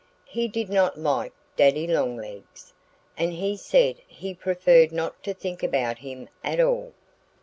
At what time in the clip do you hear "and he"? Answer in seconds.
3.19-3.55